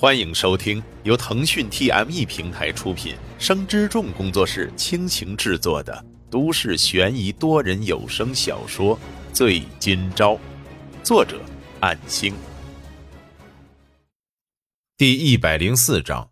[0.00, 8.96] 欢迎收听由腾讯 TME 平台出品、生之众工作室倾情制作的都市悬疑多人有声小说
[9.32, 10.34] 《醉今朝》，
[11.02, 11.40] 作者：
[11.80, 12.32] 暗星。
[14.96, 16.30] 第一百零四章，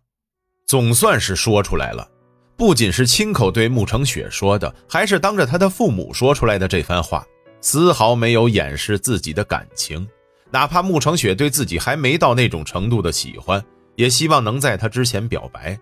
[0.65, 2.09] 总算是说出来了，
[2.55, 7.27] 不仅是亲口对慕成雪说的，还是当着他的父母说出来的这番话，
[7.59, 10.07] 丝毫没有掩饰自己的感情。
[10.49, 13.63] 哪怕慕成雪对自己还没到那种程度的喜欢，
[13.95, 15.77] 也希望能在他之前表白。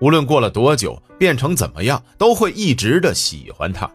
[0.00, 3.90] 无论过了多久，变成怎么样，都会一直的喜欢他。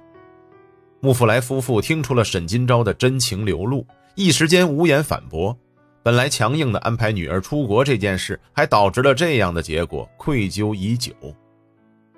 [0.99, 3.85] 穆福来夫妇听出了沈金钊的真情流露，
[4.15, 5.57] 一时间无言反驳。
[6.01, 11.13] 本来强硬的安排女儿出国这件事，还导致了这样的结果，愧疚已久。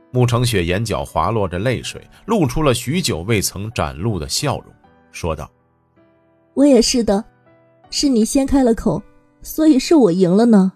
[0.10, 4.74] 穆成雪眼角滑落着泪水，露出了许久未曾展露的笑容，
[5.12, 5.48] 说道
[6.56, 7.24] ：“我也是的。”
[7.98, 9.02] 是你先开了口，
[9.42, 10.74] 所以是我赢了呢。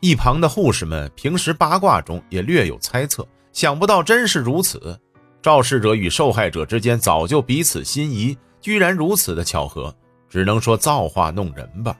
[0.00, 4.98] 一旁的护士们平时八卦中也略有猜测，想不到真是如此。
[5.40, 9.94] 肇事者与受害者之间早就彼此心仪，居然如此的巧合，
[10.28, 11.96] 只能说造化弄人吧。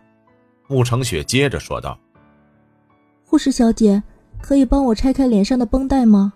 [0.67, 1.97] 穆成雪接着说道
[3.25, 4.03] ：“护士小姐，
[4.43, 6.33] 可以帮我拆开脸上的绷带吗？”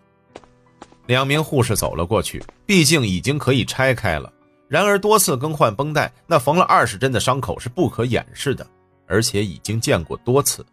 [1.07, 4.33] 两名护士走了过去，毕竟已经可以拆开了。
[4.71, 8.65] 然而多次更换绷带，那缝了二十针的伤口是不可掩饰的，
[9.09, 10.65] 而且已经见过多次。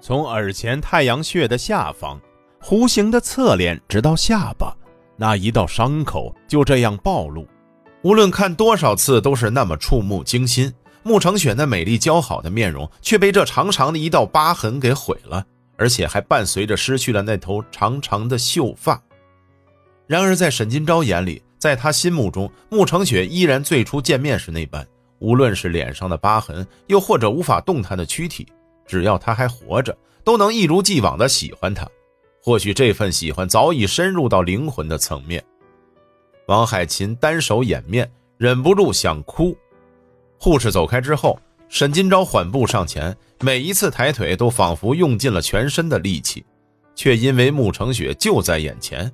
[0.00, 2.18] 从耳前太阳穴的下方，
[2.62, 4.74] 弧形的侧脸，直到下巴，
[5.18, 7.46] 那一道伤口就这样暴露。
[8.00, 10.72] 无论看多少次，都是那么触目惊心。
[11.02, 15.44] 慕成雪那美丽姣好的面容，却被这长长的一道疤痕给毁了，
[15.76, 18.98] 而且还伴随着失去了那头长长的秀发。
[20.06, 24.84] 然而在沈金钊眼里，在他心目中，慕成雪依然最初见面时那般，
[25.20, 28.44] 无论是脸上的疤痕，又或者无法动弹的躯体，
[28.84, 31.88] 只要他还活着，都能一如既往的喜欢他。
[32.42, 35.40] 或许这份喜欢早已深入到灵魂的层面。
[36.48, 39.56] 王海琴单手掩面，忍不住想哭。
[40.40, 46.44] 护士走开之后，沈金钊缓步上前，每一次抬腿都仿佛用尽了全身的力气，
[46.96, 49.08] 却因为慕成雪就在眼前。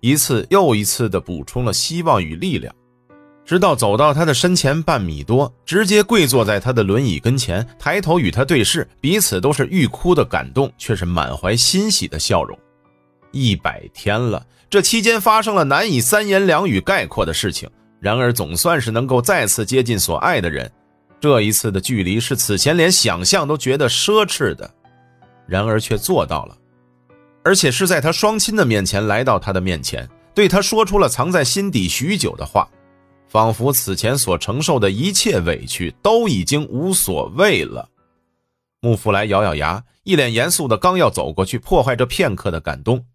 [0.00, 2.74] 一次又一次地补充了希望与力量，
[3.44, 12.56] 直到走到他的身前半米多，直接跪坐在他的轮椅跟前，抬头与他对视，彼此都是欲哭的感动，却是满怀欣喜的笑容。
[13.32, 17.68] 一百天了，这期间发生了难以三言两语概括的事情，
[18.00, 20.70] 然而总算是能够再次接近所爱的人。
[21.20, 24.70] 这一次的距离是此前连想象都觉得奢侈的，
[25.48, 26.56] 然而却做到了。
[27.44, 32.68] 而且是在他双亲的面前来到他的面前，对他说出了藏在心底许久的话，
[33.28, 37.88] 仿佛此前所承受的一切委屈都已经无所谓了。
[38.80, 43.06] 穆福来咬咬牙，一脸严肃的刚要走过去破坏这片刻的感动，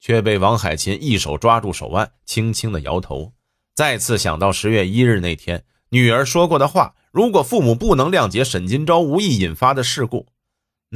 [0.00, 3.32] 却被王海琴一手抓住手腕，轻轻的摇头。
[3.74, 10.26] 再次想到十月一日那天女儿说过的话，如果父母不能谅解沈金钊无意引发的事故。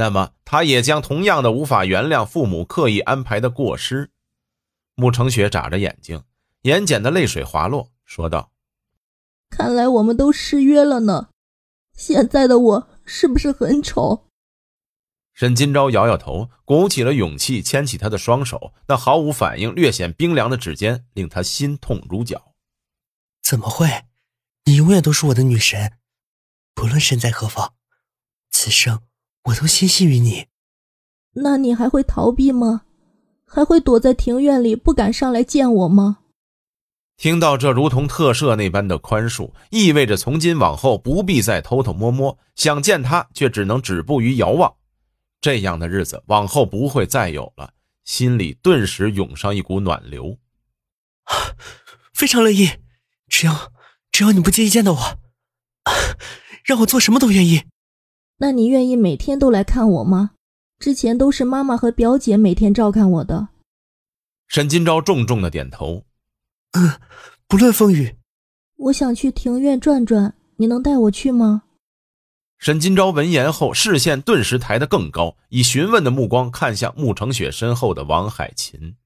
[0.00, 4.10] 那么，他也将同样的无法原谅父母刻意安排的过失。
[4.94, 6.24] 穆成雪眨着眼睛，
[6.62, 8.50] 眼睑的泪水滑落，说道
[9.50, 11.28] ：“看来我们都失约了呢。
[11.92, 14.26] 现在的我是不是很丑？”
[15.36, 22.54] 沈金钊摇摇头，鼓起了勇气，牵起他的双手，那毫无反应、略显冰凉的指尖，令他心痛如绞。
[23.42, 24.06] 怎么会？
[24.64, 25.98] 你永远都是我的女神，
[26.72, 27.74] 不论身在何方，
[28.50, 29.02] 此生。
[29.44, 30.46] 我都心系于你，
[31.32, 32.82] 那你还会逃避吗？
[33.46, 36.18] 还会躲在庭院里不敢上来见我吗？
[37.16, 44.74] 听到这如同特赦那般的宽恕，意味着从今往后不必再偷偷摸摸想见他，却只能止步于遥望。
[45.40, 47.72] 这样的日子往后不会再有了，
[48.04, 50.38] 心里顿时涌上一股暖流。
[52.14, 52.70] 非常乐意，
[53.28, 53.72] 只要
[54.12, 55.18] 只要你不介意见到我，
[56.64, 57.64] 让我做什么都愿意。
[58.42, 60.30] 那你愿意每天都来看我吗？
[60.78, 63.48] 之前都是妈妈和表姐每天照看我的。
[64.48, 66.04] 沈金钊重重的点头，
[66.72, 66.98] 嗯，
[67.47, 68.16] 不论风雨。
[68.76, 71.65] 我想去庭院转转，你能带我去吗？
[72.59, 78.97] 沈金钊闻言后，视线顿时抬得更高，以询问的目光看向慕成雪身后的王海琴。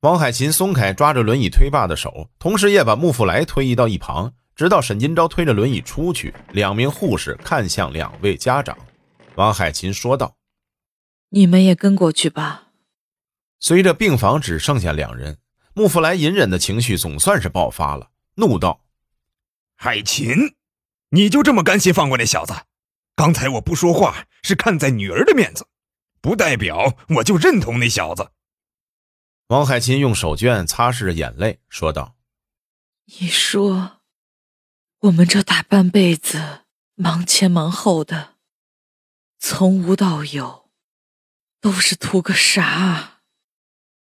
[0.00, 4.34] 王海琴松开抓着轮椅推把的手，同时也把穆福来推移到一旁。
[4.54, 8.76] 直到沈金钊推着轮椅出去，两名护士看向两位家长，
[9.34, 10.36] 王海琴说道
[11.30, 12.68] ：“你们也跟过去吧。”
[13.60, 15.38] 随着病房只剩下两人，
[15.74, 18.84] 穆福来隐忍的情绪总算是爆发了，怒道
[19.76, 20.54] ：“海琴，
[21.10, 22.52] 你就这么甘心放过那小子？
[23.14, 25.66] 刚才我不说话是看在女儿的面子，
[26.20, 28.30] 不代表我就认同那小子。
[29.48, 32.16] 王海琴用手绢擦拭着眼泪，说道
[33.20, 34.00] ：“你说，
[35.02, 36.60] 我们这大半辈子
[36.94, 38.34] 忙前忙后的，
[39.40, 40.66] 从无到有，
[41.60, 43.22] 都是图个啥？”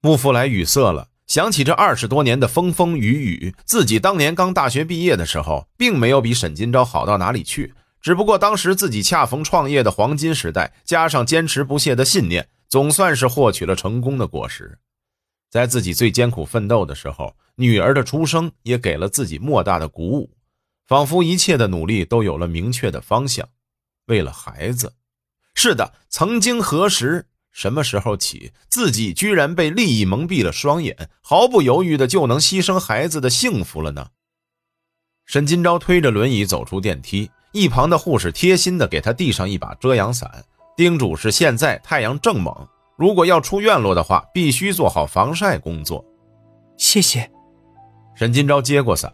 [0.01, 7.73] 穆福来语塞了，想起这二十多年的风风雨雨，自己当年刚大学毕业的时候，并没有比沈金钊好到哪里去。
[7.99, 14.77] 只不过当时自己恰逢创业的黄金时代，加上坚持不懈的信念，总算是获取了成功的果实。
[15.49, 20.34] 在自己最艰苦奋斗的时候，女儿的出生也给了自己莫大的鼓舞，
[20.87, 23.47] 仿佛一切的努力都有了明确的方向。
[24.07, 24.93] 为了孩子，
[25.53, 34.07] 是的，曾经何时、什么时候起，自己居然被利益蒙蔽了双眼，毫不犹豫的就能牺牲孩子的幸福了呢？
[35.25, 37.29] 沈金钊推着轮椅走出电梯。
[37.51, 40.43] 一旁的护士贴心的给他递上一把遮阳伞，
[40.75, 42.53] 叮嘱是现在太阳正猛，
[42.97, 46.03] 如果要出院落的话，必须做好防晒工作。
[46.77, 47.31] 谢谢。
[48.13, 49.09] 沈金钊接过伞，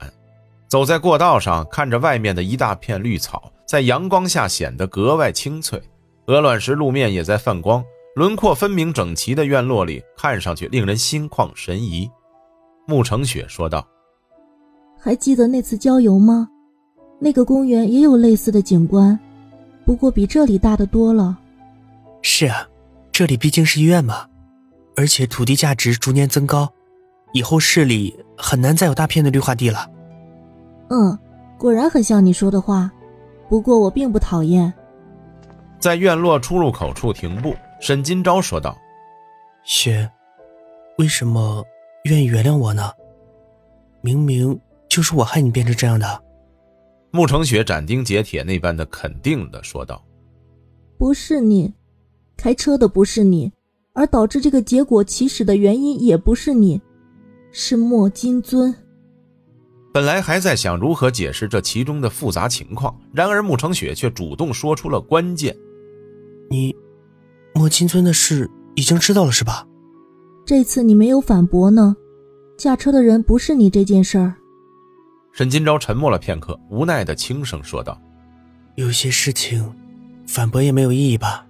[0.72, 5.78] 走在过道上，看着外面的一大片绿草，在阳光下显得格外清脆。
[6.28, 7.84] 鹅卵石路面也在泛光，
[8.16, 12.10] 轮廓分明整齐的院落里，看上去令人心旷神怡。
[12.88, 13.86] 穆成雪说道
[14.98, 16.48] ：“还记得那次郊游吗？”
[17.20, 19.20] 那个公园也有类似的景观，
[19.86, 21.38] 不过比这里大得多了。
[22.22, 22.66] 是啊，
[23.12, 24.26] 这里毕竟是医院嘛，
[24.96, 26.72] 而且土地价值逐年增高，
[27.34, 29.86] 以后市里很难再有大片的绿化地了。
[30.92, 31.18] 嗯，
[31.58, 32.92] 果然很像你说的话。
[33.48, 34.72] 不过我并不讨厌。
[35.80, 38.78] 在院落出入口处停步，沈金钊说道
[39.64, 40.10] ：“雪，
[40.98, 41.64] 为什么
[42.04, 42.92] 愿意原谅我呢？
[44.02, 44.58] 明明
[44.88, 46.24] 就是我害你变成这样的。”
[47.12, 50.02] 穆成雪斩钉截铁那般的肯定的说道
[50.98, 51.74] ：“不是你，
[52.38, 53.52] 开车的不是你，
[53.94, 56.82] 而导致这个结果起始的原因也不是你，
[57.52, 58.74] 是莫金尊。”
[59.94, 65.56] 本来还在想如何解释这其中的复杂情况，然而慕成雪却主动说出了关键
[66.50, 66.74] ：“你，
[67.54, 69.68] 莫青村的事已经知道了是吧？
[70.46, 71.96] 这次你没有反驳呢，
[72.58, 74.34] 驾车的人不是你这件事儿。”
[75.34, 78.00] 沈金钊沉默了片刻，无奈的轻声说道
[78.76, 79.74] ：“有些事情，
[80.26, 81.46] 反驳也没有意义吧？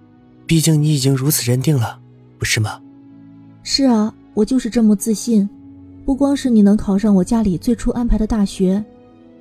[0.46, 2.00] 毕竟你已经如此认定了，
[2.38, 2.80] 不是吗
[3.62, 5.48] ？”“是啊，我就是这么自信。
[6.04, 8.84] 不光是你能考上我家里最初安排的大学，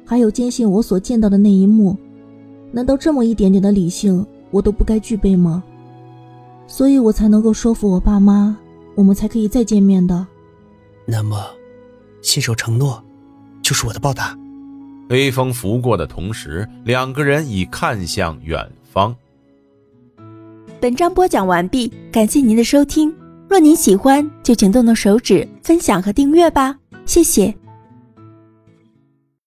[0.06, 1.98] 还有坚信我所见到的那一幕。
[2.72, 5.64] 难道这么一点点的理性，我都不该具备吗？
[6.68, 8.56] 所以我才能够说服我爸妈，
[8.96, 10.26] 我们才可以再见面的。
[11.06, 11.46] 那么，
[12.22, 13.04] 信守承诺。”
[13.62, 14.38] 就是我的报答。
[15.10, 19.16] 微风拂过的同时，两个人已看向远方。
[20.80, 23.14] 本章播讲完毕，感谢您的收听。
[23.52, 26.74] 若您喜欢，就请动动手指分享和订阅吧，
[27.06, 27.54] 谢谢。